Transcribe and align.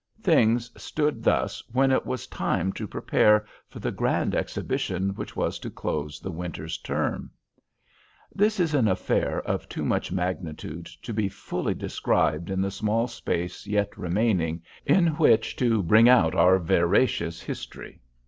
Things 0.23 0.71
stood 0.81 1.23
thus 1.23 1.61
when 1.73 1.91
it 1.91 2.07
was 2.07 2.25
time 2.25 2.71
to 2.73 2.87
prepare 2.87 3.45
for 3.67 3.77
the 3.77 3.91
grand 3.91 4.33
exhibition 4.33 5.09
which 5.11 5.35
was 5.35 5.59
to 5.59 5.69
close 5.69 6.19
the 6.19 6.31
winter's 6.31 6.79
term. 6.79 7.29
This 8.33 8.59
is 8.59 8.73
an 8.73 8.87
affair 8.87 9.41
of 9.43 9.69
too 9.69 9.85
much 9.85 10.11
magnitude 10.11 10.87
to 11.03 11.13
be 11.13 11.29
fully 11.29 11.75
described 11.75 12.49
in 12.49 12.61
the 12.61 12.71
small 12.71 13.05
space 13.07 13.67
yet 13.67 13.95
remaining 13.95 14.63
in 14.87 15.05
which 15.19 15.55
to 15.57 15.83
bring 15.83 16.09
out 16.09 16.33
our 16.33 16.57
veracious 16.57 17.39
history. 17.39 18.01